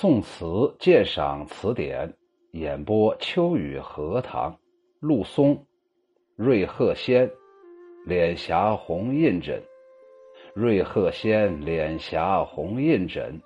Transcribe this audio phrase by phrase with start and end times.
[0.00, 2.14] 宋词鉴赏词典
[2.52, 4.56] 演播：秋雨荷塘，
[5.00, 5.66] 陆松，
[6.36, 7.28] 瑞鹤仙，
[8.06, 9.60] 脸颊红印枕，
[10.54, 13.42] 瑞鹤仙，脸颊红印枕，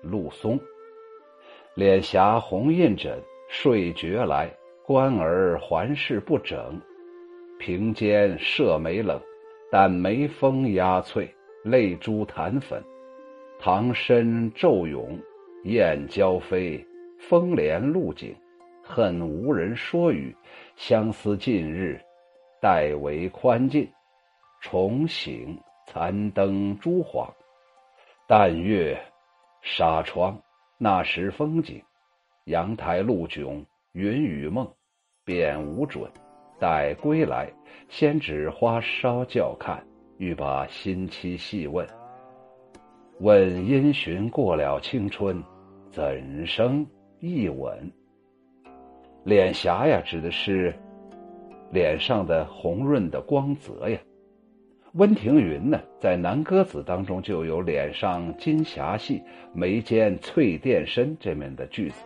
[0.00, 0.60] 陆松，
[1.74, 4.48] 脸颊红印枕，睡觉来，
[4.84, 6.80] 官儿环视不整，
[7.58, 9.20] 平肩射眉冷，
[9.72, 11.28] 但眉峰压翠，
[11.64, 12.80] 泪珠弹粉，
[13.58, 15.18] 唐参骤涌。
[15.66, 16.86] 燕交飞，
[17.18, 18.32] 风帘露井，
[18.84, 20.32] 恨无人说语。
[20.76, 22.00] 相思近日，
[22.60, 23.88] 待为宽进。
[24.60, 25.58] 重醒，
[25.88, 27.28] 残灯朱黄，
[28.28, 28.96] 淡月
[29.60, 30.40] 纱窗。
[30.78, 31.82] 那时风景，
[32.44, 34.70] 阳台露迥，云雨梦，
[35.24, 36.08] 便无准。
[36.60, 37.52] 待归来，
[37.88, 39.84] 先指花梢教看，
[40.18, 41.84] 欲把新妻细问。
[43.18, 45.42] 问因循过了青春。
[45.96, 46.86] 怎生
[47.20, 47.90] 一吻？
[49.24, 50.74] 脸颊呀，指的是
[51.72, 53.98] 脸上的红润的光泽呀。
[54.92, 59.22] 温庭筠呢，在《南歌子》当中就有“脸上金霞细，
[59.54, 62.04] 眉间翠电深”这面的句子。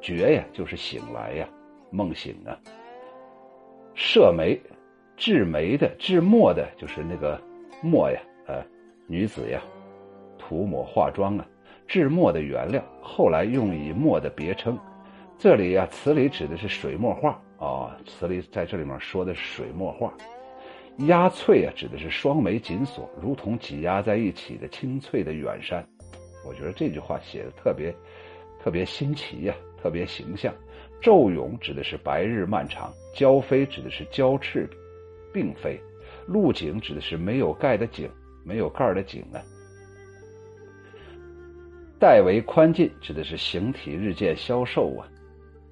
[0.00, 1.46] 觉呀，就是醒来呀，
[1.90, 2.58] 梦醒啊。
[3.92, 4.58] 设眉，
[5.14, 7.38] 制眉的、制墨的，就是那个
[7.82, 8.64] 墨呀，呃，
[9.06, 9.62] 女子呀，
[10.38, 11.46] 涂抹化妆啊。
[11.86, 14.78] 制墨的原料，后来用以墨的别称。
[15.38, 17.96] 这里呀，词里指的是水墨画啊。
[18.06, 20.12] 词里在这里面说的是水墨画。
[21.08, 25.86] 压翠啊，指的是双眉紧锁，如同挤压在一起的清脆的远山。
[26.46, 27.94] 我觉得这句话写的特别
[28.62, 30.52] 特别新奇呀，特别形象。
[31.02, 34.68] 骤涌指的是白日漫长，交飞指的是交翅
[35.32, 35.78] 并飞，
[36.26, 38.08] 露井指的是没有盖的井，
[38.42, 39.38] 没有盖的井呢。
[41.98, 45.08] 代为宽进，指的是形体日渐消瘦啊。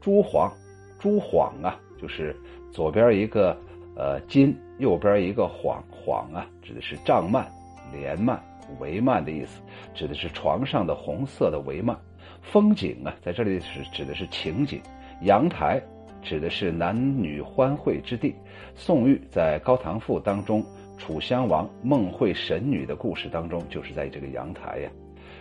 [0.00, 0.50] 朱黄，
[0.98, 2.34] 朱晃啊，就是
[2.72, 3.56] 左边一个
[3.94, 7.44] 呃金，右边一个晃晃啊，指的是帐幔、
[7.92, 8.38] 帘幔、
[8.80, 9.60] 帷幔的意思，
[9.94, 11.94] 指的是床上的红色的帷幔。
[12.40, 14.80] 风景啊，在这里是指的是情景。
[15.22, 15.80] 阳台
[16.22, 18.34] 指的是男女欢会之地。
[18.74, 20.64] 宋玉在《高唐赋》当中，
[20.98, 24.90] 楚襄王梦会神女的故事当中，就是在这个阳台呀。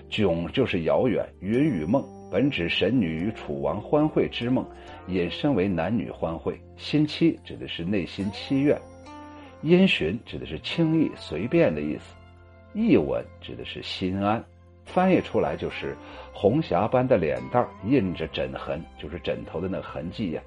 [0.10, 4.66] 迥就是遥远，云与梦本指神女与楚王欢会之梦，
[5.08, 6.60] 引申为男女欢会。
[6.78, 8.80] 心期指的是内心期愿，
[9.62, 12.16] 因循指的是轻易随便的意思，
[12.74, 14.44] 意稳指的是心安。
[14.86, 15.96] 翻译出来就是
[16.34, 20.42] 红霞般的脸蛋印着枕痕，就是枕头的那痕迹呀。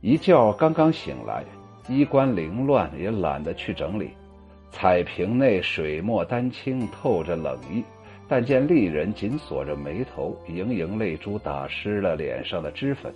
[0.00, 1.44] 一觉刚刚醒来，
[1.88, 4.10] 衣冠凌乱，也懒得去整理。
[4.70, 7.84] 彩屏内水墨丹青，透着冷意。
[8.28, 13.12] 但见丽人紧锁着眉头，盈盈泪珠打湿了脸上的脂粉。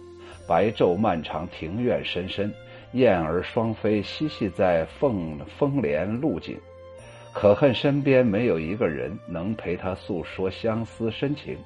[0.47, 2.53] 白昼漫长，庭院深深，
[2.93, 6.57] 燕儿双飞，嬉戏在凤风帘露井。
[7.33, 11.57] 可恨身边没有一个人能陪他诉说相思深情。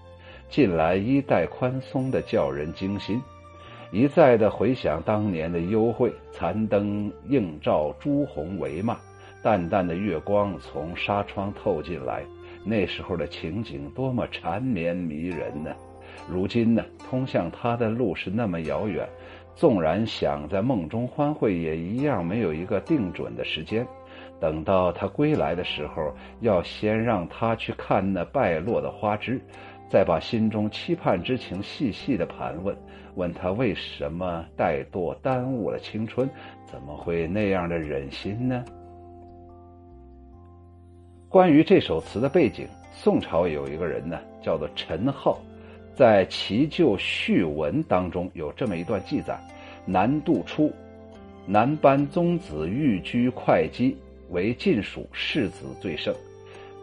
[0.49, 3.23] 近来衣带宽松的叫人惊心，
[3.91, 6.13] 一再的回想当年的幽会。
[6.31, 8.97] 残灯映照朱红帷幔，
[9.43, 12.23] 淡淡的月光从纱窗透进来。
[12.65, 15.75] 那时候的情景多么缠绵迷人呢！
[16.29, 19.09] 如今呢，通向他的路是那么遥远，
[19.57, 23.87] 纵然想在梦中欢会，也一样没有一个定准的时间。
[24.39, 29.41] 等到他归来的时候，要先让他去看那败落的花枝，
[29.89, 32.77] 再把心中期盼之情细细的盘问，
[33.15, 36.29] 问他为什么怠惰耽误了青春，
[36.67, 38.65] 怎么会那样的忍心呢？
[41.33, 45.41] 关于这首词的背景，宋朝有一个人呢，叫做陈浩，
[45.95, 49.41] 在《齐旧序文》当中有这么一段记载：
[49.87, 50.71] 南渡初，
[51.47, 53.97] 南班宗子寓居会稽，
[54.29, 56.15] 为晋属世子最盛。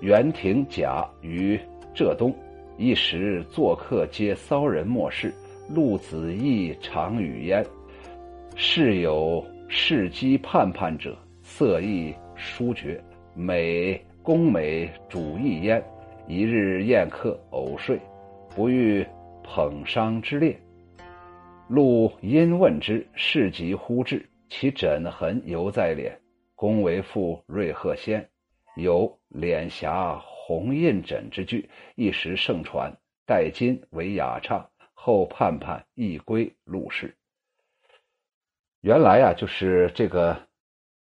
[0.01, 1.59] 元廷甲于
[1.93, 2.33] 浙东，
[2.75, 5.31] 一时作客皆骚人莫氏，
[5.69, 7.63] 陆子义常与焉。
[8.56, 13.00] 事有事机盼盼者，色艺殊绝，
[13.35, 14.03] 美。
[14.29, 15.83] 宫美主义焉，
[16.27, 17.99] 一日宴客，偶睡，
[18.55, 19.03] 不欲
[19.43, 20.55] 捧觞之列。
[21.67, 26.15] 陆因问之，事即呼至，其枕痕犹在脸。
[26.53, 28.29] 公为父瑞鹤仙，
[28.75, 32.95] 有脸颊红印枕之句，一时盛传。
[33.25, 37.11] 待今为雅唱，后盼盼亦归陆氏。
[38.81, 40.37] 原来啊，就是这个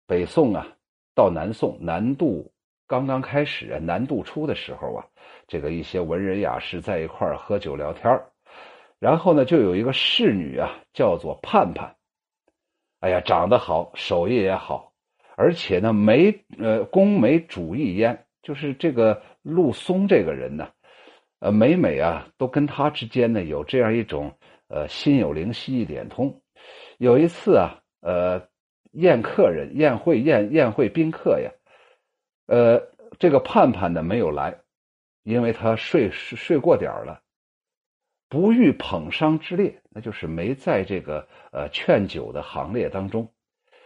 [0.08, 0.68] 北宋啊，
[1.14, 2.52] 到南宋南渡。
[2.92, 5.06] 刚刚开始啊，南渡初的时候啊，
[5.48, 8.22] 这个一些文人雅士在一块儿喝酒聊天
[9.00, 11.96] 然后呢，就有一个侍女啊，叫做盼盼。
[13.00, 14.92] 哎呀，长得好，手艺也好，
[15.38, 20.68] 而且呢，眉呃，工美主义焉，就是这个陆松这个人呢，
[21.40, 24.30] 呃，每每啊，都跟他之间呢有这样一种
[24.68, 26.42] 呃心有灵犀一点通。
[26.98, 28.50] 有一次啊，呃，
[28.92, 31.50] 宴客人宴会宴宴会宾客呀，
[32.52, 34.60] 呃，这个盼盼呢没有来，
[35.24, 37.22] 因为他睡睡过点了。
[38.28, 43.32] 不遇捧伤之列，那就是没在这个呃劝酒的行列当中。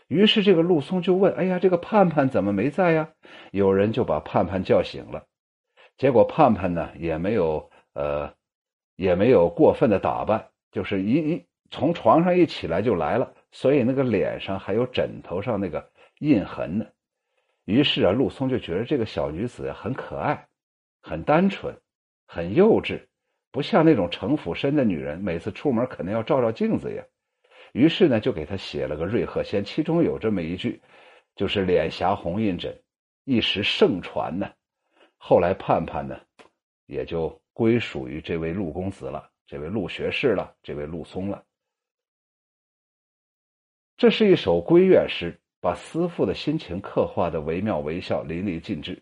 [0.08, 3.12] 于是这个陆松就问：“哎呀，这个盼盼怎么没在呀？”
[3.54, 5.26] 有人就把盼盼叫醒了。
[5.96, 8.34] 结果盼盼呢也没有呃
[8.96, 15.88] 也没有过分的打扮，就是一一从床上一起来就来了，所以那个脸上还有枕头上那个
[16.18, 16.86] 印痕呢。
[17.66, 20.48] 于是啊，陆松就觉得这个小女子很可爱，
[21.02, 21.76] 很单纯，
[22.28, 23.06] 很幼稚。
[23.52, 27.04] 不像那种城府深的女人，每次出门肯定要照照镜子呀。
[27.74, 30.82] 于是呢，就给他写了个《瑞鹤仙》，其中有这么一句，
[31.36, 32.78] 就是“脸颊红印枕”，
[33.26, 34.52] 一时盛传呢。
[35.18, 36.20] 后来盼盼呢，
[36.86, 41.44] 也就归属于这位陆公子了，这位陆学士了，这位陆松了。
[43.98, 49.02] 这是一首闺怨诗，把思妇的心情刻画的惟妙惟肖，淋漓尽致。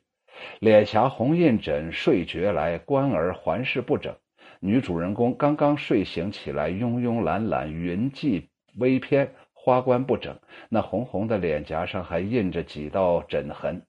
[0.61, 4.15] 脸颊红印枕，睡觉来，冠儿环视不整。
[4.61, 8.41] 女主人公刚刚睡醒起来，慵慵懒懒，云髻
[8.77, 10.39] 微偏，花冠不整，
[10.69, 13.81] 那红红的脸颊上还印着几道枕痕。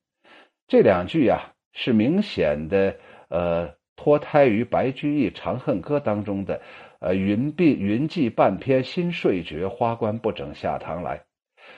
[0.66, 2.96] 这两句呀，是明显的，
[3.28, 6.60] 呃，脱胎于白居易《长恨歌》当中的，
[6.98, 11.22] 呃，云鬓云髻半偏，心睡觉，花冠不整下堂来，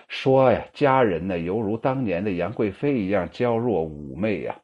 [0.09, 4.61] 说呀，佳人呢，犹如当年的杨贵妃一样娇弱妩媚呀。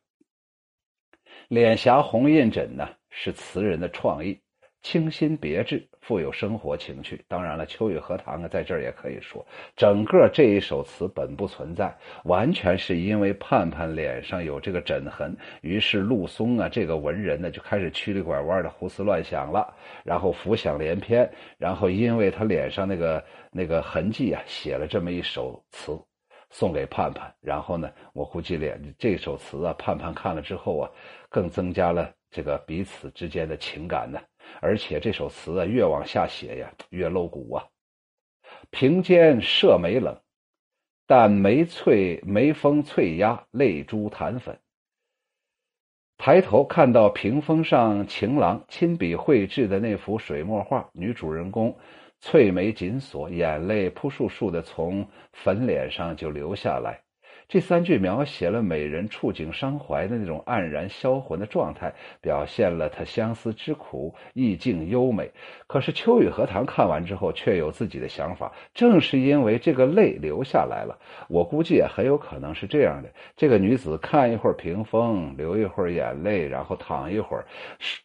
[1.49, 2.89] 脸颊红印枕呢？
[3.11, 4.41] 是词人的创意，
[4.82, 7.25] 清新别致，富有生活情趣。
[7.29, 9.46] 当然了，秋雨荷塘啊，在这儿也可以说，
[9.76, 19.73] 整个这一首词本不存在，完全是因为盼盼脸上有这个枕痕，于是陆松啊这个文人呢就开始曲里拐弯的胡思乱想了，
[20.05, 25.96] 然后浮想联翩，然后因为他脸上那个那个痕迹啊，写了这么一首词，
[26.50, 27.32] 送给盼盼。
[27.40, 30.90] 然后呢，我估计脸这首词啊，盼盼看了之后啊，
[31.28, 32.12] 更增加了。
[32.35, 34.19] 这个彼此之间的情感呢，
[34.60, 37.66] 而且这首词啊，越往下写呀，越露骨啊。
[38.70, 40.20] 平间射眉冷，
[41.06, 44.58] 但眉翠眉峰翠压，泪珠弹粉。
[46.19, 51.76] 抬头看到屏风上情郎亲笔绘制的那幅水墨画，女主人公
[52.20, 57.02] 翠眉紧锁，眼泪扑簌簌的从粉脸上就流下来。
[57.52, 65.31] 这三句描写了美人触景伤怀的那种黯然销魂的状态，表现了她相思之苦，意境优美。
[65.66, 70.99] 可是秋雨荷塘看完之后却有自己的想法，正是因为这个泪流下来了。
[71.28, 77.44] 我估计也很有可能是这样的：这个女子看一会儿屏风，流一会儿眼泪，然后躺一会儿，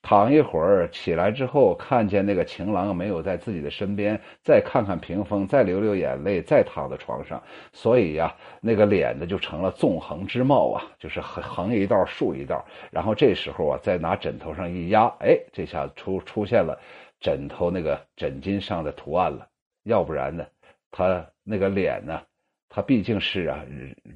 [0.02, 7.42] 躺一会儿起来之后，看见那个情郎没有在自己的身边，再看看屏风，再流流眼泪，再躺在床上，
[7.72, 9.37] 所以呀，那个脸呢就。
[9.38, 16.80] 成了纵横之貌啊，就是横横一道竖一道，然后这时候啊，再拿枕头上一压，哎，这下出出现了
[17.20, 19.48] 枕头那个枕巾上的图案了。
[19.84, 20.46] 要不然呢，
[20.92, 22.22] 他那个脸呢？
[22.70, 23.66] 它毕竟是啊，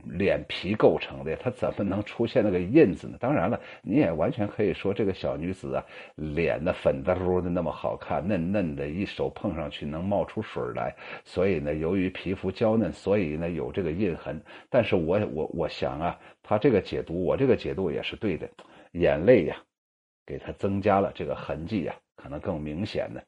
[0.06, 3.18] 脸皮构成的，它怎么能出现那个印子呢？
[3.20, 5.84] 当然了，你也完全可以说这个小女子啊，
[6.16, 10.94] 脸呢粉嘟嘟的那么好看，嫩嫩的，一手碰上去能冒出水来，
[11.24, 14.40] 所以呢，由于皮肤娇嫩，所以呢有这个印痕。
[14.70, 18.50] 但是我我我想啊，他这个解读，我这个解读也是对的，
[18.92, 19.56] 眼泪呀，
[20.26, 23.24] 给他增加了这个痕迹呀，可能更明显的。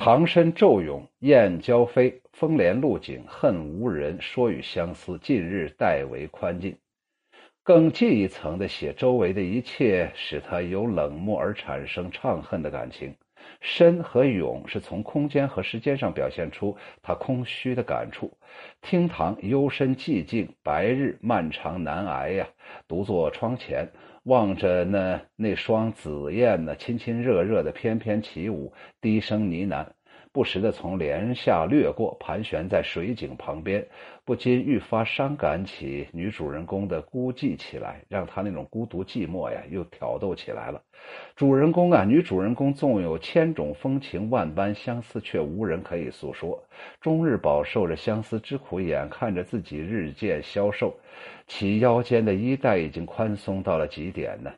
[0.00, 5.18] 唐身骤涌，燕交飞，风帘露景，恨无人说与相思。
[5.18, 6.76] 近日代为宽进，
[7.64, 13.12] 更进一层的写周围的一切，使他由冷漠而产生怅恨的感情。
[13.60, 18.32] 深和涌是从空间和时间上表现出他空虚的感触。
[18.80, 22.46] 厅堂幽深寂静，白日漫长难挨呀。
[22.86, 23.88] 独坐窗前，
[24.28, 28.70] 望着那那双紫燕呢，亲亲热热的翩翩起舞，
[29.00, 29.86] 低声呢喃。
[30.32, 33.86] 不时的从帘下掠过，盘旋在水井旁边，
[34.24, 40.80] 不禁愈发伤感起女主人公的孤寂起来，让她那种孤独寂寞呀又挑逗起来了。
[41.34, 46.62] 主人公啊，女主人公纵有千种风情，万般相思，却无人可以诉说，
[47.00, 50.94] 终日饱受着相思之苦，眼看着自己日渐消瘦，
[51.46, 54.52] 其腰间的衣带已经宽松到了极点呢。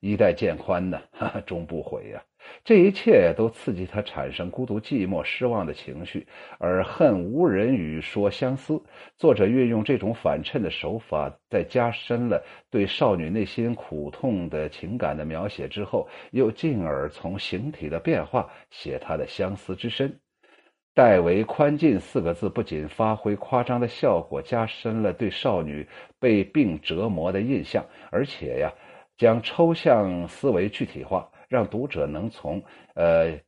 [0.00, 2.22] 衣带渐宽呢，哈哈终不悔呀。
[2.64, 6.26] 这一切都刺激他产生孤独、寂寞、失望的情绪，
[6.58, 8.82] 而恨无人与说相思。
[9.16, 20.18] 作者运用这种反衬的手法，在加深了对少女内心苦痛的情感的描写之后，又进而从形体的变化写她的相思之深。
[20.92, 25.86] 代为宽进四个字不仅发挥夸张的效果，加深了对少女
[26.18, 28.72] 被病折磨的印象，而且呀，
[29.18, 31.30] 将抽象思维具体化。
[31.48, 32.62] 让读者能从
[32.94, 33.40] 呃，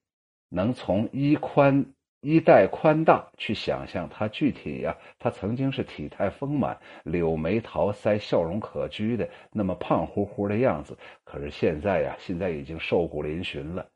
[0.48, 1.86] 能从衣宽
[2.20, 13.88] 衣带宽大去想象他具体呀，他曾经是体态丰满、柳眉桃腮、笑容可掬的那么胖乎乎的样子，可是现在呀，现在已经瘦骨嶙峋了。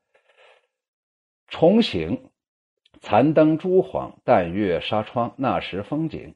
[1.48, 2.30] 重醒，
[3.00, 6.34] 残灯朱晃，淡月纱窗，那时风景，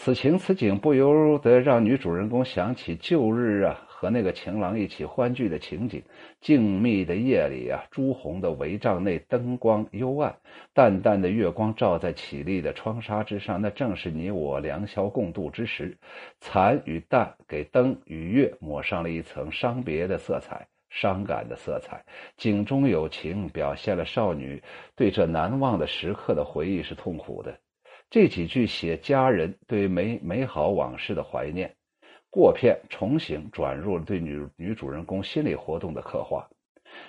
[0.00, 3.84] 此情此景不由得让女主人公想起旧日啊。
[3.88, 6.00] 和那个情郎一起欢聚的情景，
[6.40, 10.36] 静谧的夜里啊，朱红的帷帐内灯光幽暗，
[10.72, 15.98] 淡淡的月光照在绮丽的窗纱之上，那正是你我良宵共度之时。
[16.38, 22.04] 残与淡给灯与月抹上了一层伤别的色彩，伤感的色彩。
[22.36, 24.62] 景中有情，表现了少女
[24.94, 27.52] 对这难忘的时刻的回忆是痛苦的。
[28.10, 31.74] 这几句写佳人对美美好往事的怀念。
[32.30, 36.48] 过片重醒，转入了对女女主人公心理活动的刻画。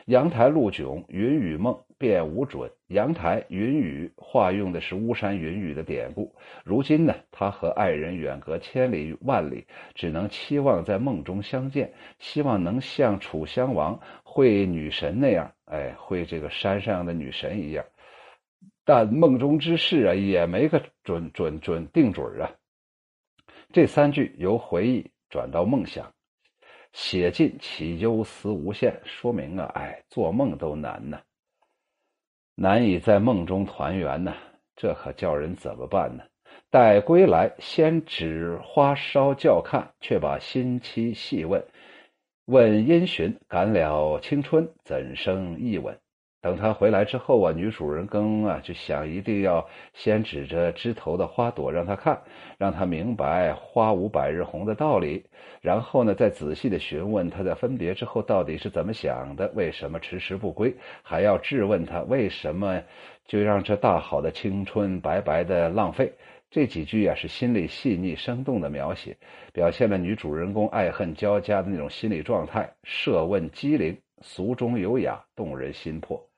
[0.07, 2.69] 阳台露迥，云雨梦便无准。
[2.87, 6.35] 阳台云雨化用的是巫山云雨的典故。
[6.65, 9.65] 如今呢，他和爱人远隔千里万里，
[9.95, 17.85] 只能期望在梦中相见，希望能像楚襄王会女神那样，哎，会这个山上的女神一样。
[18.89, 22.49] 但梦中之事啊，也没个准准准定准啊。
[23.71, 26.11] 这三句由回忆转到梦想，
[26.91, 31.19] 写尽其忧思无限，说明啊，哎，做梦都难呢，
[32.55, 34.33] 难以在梦中团圆呢，
[34.75, 36.23] 这可叫人怎么办呢？
[36.71, 41.63] 待归来，先指花梢叫看，却把新妻细问，
[42.45, 45.95] 问因循，感了青春，怎生一吻？
[46.41, 52.21] 等他回来之后啊，女主人公啊就想一定要先指着枝头的花朵让他看，
[52.57, 55.25] 让他明白花无百日红的道理。
[55.59, 62.81] 然后呢，再仔细的询问他在分别之后到底是怎么想的，为什么迟迟不归，还要质问他为什么
[63.25, 66.13] 就让这大好的青春白白的浪费。
[66.49, 69.17] 这几句啊是心理细腻生动的描写，
[69.51, 76.28] 表现了女主人公爱恨交加的那种心理状态，设问机灵，俗中有雅，动人心魄。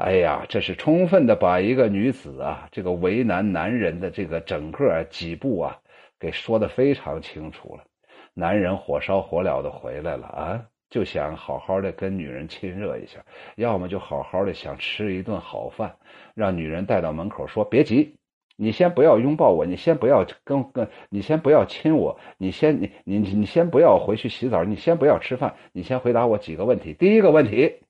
[0.00, 5.76] 哎呀，这是充分的把一个女子啊，这个为难男人的这个整个几步啊，
[6.18, 7.84] 给说的非常清楚了。
[8.32, 13.22] 男人火烧火燎的回来了啊，就想好好的跟女人亲热一下，
[13.56, 15.94] 要么就好好的想吃一顿好饭，
[16.34, 18.16] 让女人带到门口说：“别急，
[18.56, 26.94] 你先不要拥抱我，你先不要跟跟，你先不要亲我，你先你你你先不要回去洗澡，你先不要吃饭，你先回答我几个问题。
[26.94, 27.80] 第一个问题。”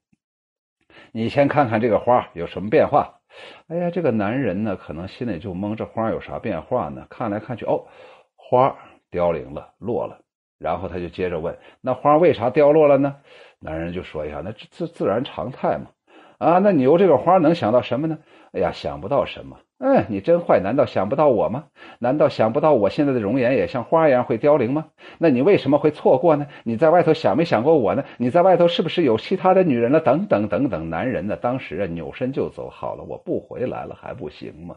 [1.12, 3.20] 你先看看这个花有什么变化？
[3.68, 7.06] 哎呀，这个男人呢，可能心里就懵，这花有啥变化呢？
[7.08, 7.86] 看来看去，哦，
[8.36, 8.76] 花
[9.10, 10.20] 凋零了，落了。
[10.58, 13.16] 然后他就接着问：那花为啥凋落了呢？
[13.60, 15.86] 男人就说：一下，那自自然常态嘛。
[16.38, 18.18] 啊，那你由这个花能想到什么呢？
[18.52, 19.58] 哎呀，想不到什么。
[19.82, 20.60] 嗯，你真坏！
[20.60, 21.64] 难道想不到我吗？
[21.98, 24.84] 难道想不到我现在的容颜也像花一样会凋零吗？
[25.16, 26.46] 那你为什么会错过呢？
[26.64, 28.04] 你在外头想没想过我呢？
[28.18, 29.98] 你在外头是不是有其他的女人了？
[29.98, 31.34] 等等等等，男人呢？
[31.34, 32.68] 当时啊，扭身就走。
[32.68, 34.76] 好了，我不回来了，还不行吗？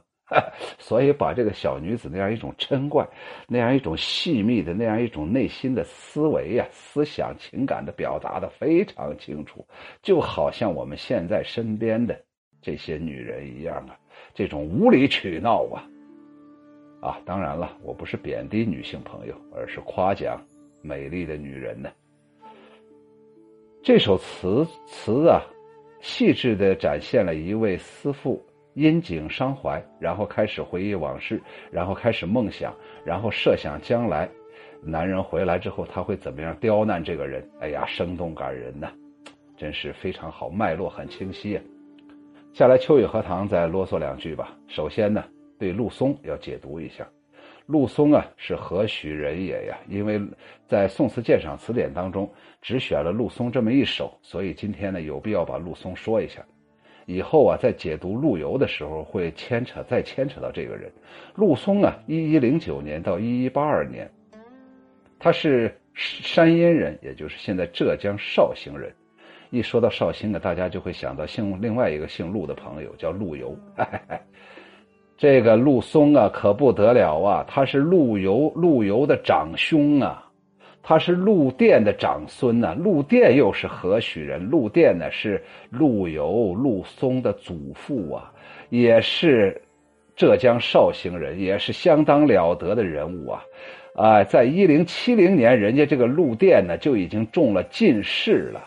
[0.79, 3.05] 所以把这个小女子那样一种嗔怪，
[3.50, 9.67] 那样一种细密的那样一种内心的思维呀、思想、情感的表达的非常清楚，
[10.01, 12.17] 就好像我们现在身边的
[12.62, 14.00] 这些女人一样啊。
[14.33, 15.85] 这种无理取闹啊，
[17.01, 20.43] 啊，当然了，我不是贬低女性朋友，而是夸奖
[20.81, 21.89] 美丽的女人呢。
[23.83, 25.43] 这首词词啊，
[26.01, 31.39] 细致的展现了一位思妇因景伤怀，然后开始回忆往事，
[31.71, 32.73] 然后开始梦想，
[33.05, 34.27] 然后设想将来
[34.81, 37.47] 男人回来之后他会怎么样刁难这个人。
[37.59, 38.91] 哎呀，生动感人呐，
[39.55, 41.55] 真是非常好，脉络很清晰。
[41.55, 41.63] 啊
[42.53, 44.55] 下来，秋雨荷塘再啰嗦两句吧。
[44.67, 45.24] 首先呢，
[45.57, 47.03] 对陆松要解读一下。
[47.65, 49.75] 陆松啊，是何许人也呀？
[49.89, 50.22] 因为
[50.67, 52.31] 在《宋词鉴赏词典》当中
[52.62, 56.45] 只选了陆松这么一首，所以今天呢，有必要把陆松说一下。
[57.07, 60.91] 以后啊，在解读陆游的时候会牵扯，再牵扯到这个人。
[61.33, 64.07] 陆松啊，一一零九年到一一八二年，
[65.17, 68.93] 他是山阴人，也就是现在浙江绍兴人。
[69.53, 73.55] 一说到绍兴呢，大家就会想到姓另外一个姓陆的朋友，叫陆游。
[75.15, 77.45] 这个陆松啊，可不得了啊！
[77.48, 80.27] 他是陆游，陆游的长兄啊，
[80.81, 82.74] 他是陆佃的长孙呐。
[82.74, 84.43] 陆佃又是何许人？
[84.50, 88.33] 陆佃呢是陆游、陆松的祖父啊，
[88.69, 89.62] 也是
[90.15, 93.43] 浙江绍兴人，也是相当了得的人物啊！
[93.93, 98.60] 啊，在一零七零年，人家这个陆佃呢就已经中了进士了，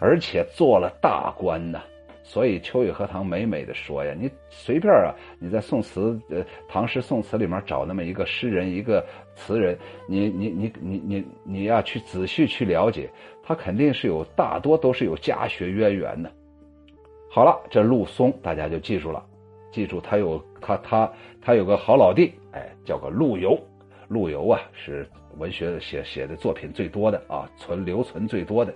[0.00, 1.80] 而且做了大官呢。
[2.22, 9.02] 所以秋雨荷塘美美的说呀，你随便啊，你在宋词呃唐诗宋词里面找那么一个诗人一个
[9.34, 13.08] 词人，你你你你你你要去仔细去了解，
[13.42, 16.30] 他肯定是有大多都是有家学渊源的。
[17.30, 19.24] 好了，这陆松大家就记住了，
[19.72, 23.58] 记住他有他他他有个好老弟，哎，叫个陆游。
[24.08, 28.74] 陆游啊是文学写写的作品最多的啊，存留存最多的，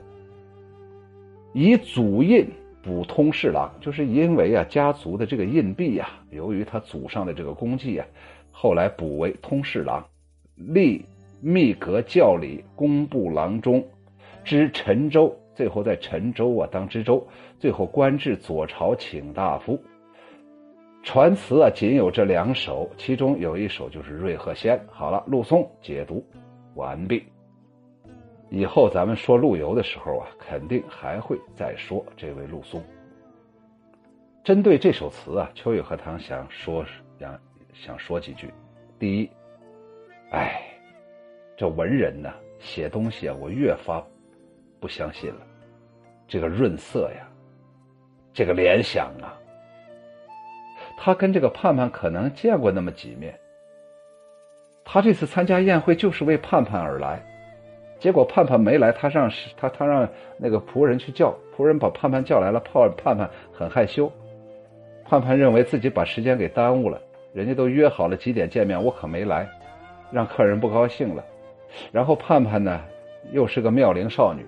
[1.53, 2.47] 以祖印。
[2.85, 8.05] 补通侍郎，就是因为啊，家族的这个印币呀，由于他祖上的这个功绩啊，
[8.51, 10.05] 后来补为通侍郎，
[10.57, 11.05] 历
[11.41, 13.87] 密阁教理工部郎中，
[14.43, 17.25] 知陈州，最后在陈州啊当知州，
[17.57, 19.81] 最后官至左朝请大夫。
[21.05, 24.77] 传词啊，仅有这两首，其中有一首就是《瑞鹤仙》。
[24.91, 26.21] 好了，陆松解读
[26.75, 27.23] 完毕。
[28.55, 32.85] 以后咱们说陆游的时候啊，肯定还会再说这位陆松。
[34.45, 36.85] 针对这首词啊，秋雨荷塘想说
[37.19, 37.41] 想
[37.73, 38.53] 想说几句。
[38.99, 39.31] 第一，
[40.33, 40.61] 哎，
[41.57, 44.05] 这文人呢写东西啊，我越发
[44.79, 45.41] 不相信了。
[46.29, 47.27] 这个润色呀，
[48.35, 49.33] 这个联想啊，
[50.99, 53.35] 他跟这个盼盼可能见过那么几面。
[54.85, 57.27] 他这次参加宴会就是为盼盼而来。
[58.03, 64.11] 结果盼盼没来，他让他他让那个仆人去叫仆人把盼盼叫来了，盼盼盼很害羞，
[65.05, 67.01] 盼盼认为自己把时间给耽误了，
[67.33, 69.49] 人家都约好了几点见面，我可没来，
[70.11, 71.25] 让客人不高兴了。
[71.93, 72.83] 然后盼盼呢
[73.31, 74.45] 又是个妙龄少女，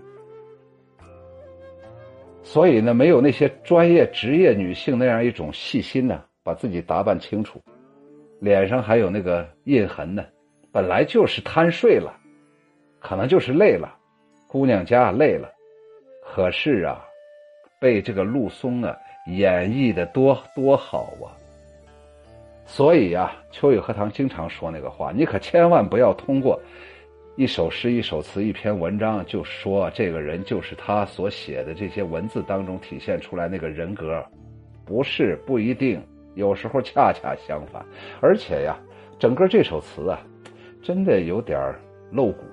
[2.42, 7.62] 所以呢没有那些专业职业女性那样一种细心呢，把自己打扮清楚，
[8.40, 10.24] 脸上还有那个印痕呢，
[10.72, 12.12] 本来就是贪睡了。
[13.06, 13.94] 可能就是累了，
[14.48, 15.52] 姑娘家累了，
[16.24, 17.04] 可是啊，
[17.78, 21.36] 被这个陆松啊演绎的多多好啊。
[22.64, 26.58] 所以啊，秋雨荷塘经常说那个话，你可千万不要通过
[27.36, 34.24] 一首诗、一首词、一篇文章就说这个人就是他所写的这些文字当中体现出来那个人格，
[34.86, 36.02] 不是不一定，
[36.36, 37.84] 有时候恰恰相反。
[38.22, 38.78] 而且呀，
[39.18, 40.18] 整个这首词啊，
[40.82, 41.60] 真的有点
[42.10, 42.44] 露骨。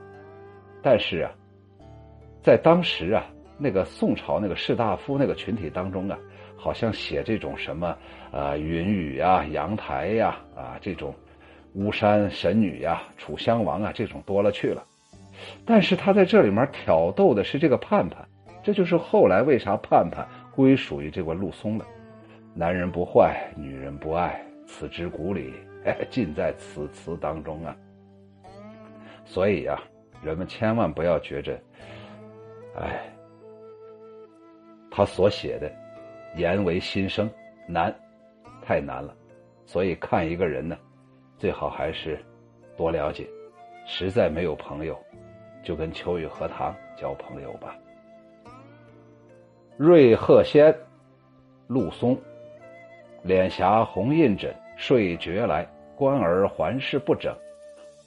[0.84, 1.32] 但是啊，
[2.42, 3.24] 在当时啊，
[3.58, 6.18] 那个宋朝那个士大夫那个群体当中啊，
[6.58, 7.96] 好像写这种什么
[8.32, 11.14] 啊云雨呀、阳台呀啊这种
[11.76, 14.84] 巫山神女呀、楚襄王啊这种多了去了。
[15.66, 18.28] 但是他在这里面挑逗的是这个盼盼，
[18.64, 21.86] 这就是后来为啥盼盼归属于这个陆松了。
[22.56, 25.54] 男人不坏，女人不爱，此之古里，
[26.10, 27.76] 尽在此词当中啊。
[29.26, 29.80] 所以呀。
[30.22, 31.60] 人们千万不要觉着，
[32.76, 33.12] 哎，
[34.90, 35.72] 他所写的
[36.36, 37.30] 言为心声
[37.68, 37.94] 难，
[38.62, 39.16] 太难了。
[39.66, 40.78] 所以看一个人呢，
[41.38, 42.20] 最好还是
[42.78, 43.28] 多了解。
[43.88, 44.98] 实在没有朋友，
[45.64, 47.76] 就跟秋雨荷塘交朋友吧。
[49.76, 50.74] 瑞鹤仙，
[51.68, 52.16] 陆松，
[53.24, 57.36] 脸颊红印枕，睡觉来，观儿环视不整，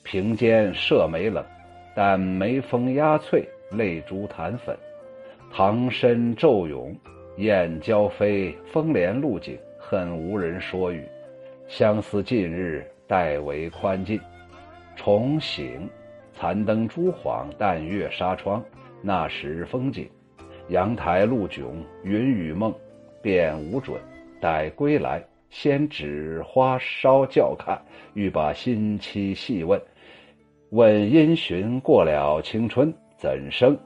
[0.04, 1.44] 平肩射眉冷。
[1.94, 4.76] 但眉峰压翠，泪珠弹粉，
[5.52, 6.94] 唐参骤涌，
[7.36, 11.04] 燕交飞，风帘露井，恨无人说语。
[11.68, 14.20] 相思近日，待为宽进。
[14.96, 15.88] 重醒，
[16.32, 18.62] 残灯朱晃，淡月纱窗。
[19.00, 20.08] 那时风景，
[20.68, 21.64] 阳台露迥，
[22.02, 22.74] 云雨梦，
[23.22, 24.00] 便无准。
[24.40, 27.80] 待归来，先指花梢教看，
[28.14, 29.80] 欲把新妻细问。
[30.74, 33.78] 问因循过了青春，怎生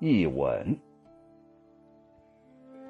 [0.00, 0.76] 一吻？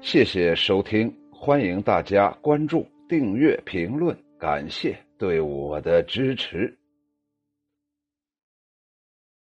[0.01, 1.15] 谢谢收听。
[1.31, 6.75] 欢迎大家关注、订阅、评论，感谢对我的支持。